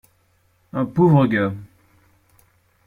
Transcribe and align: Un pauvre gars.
Un 0.73 0.85
pauvre 0.87 1.27
gars. 1.27 1.53